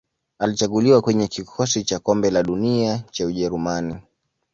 [0.39, 3.97] Alichaguliwa kwenye kikosi cha Kombe la Dunia cha Ujerumani.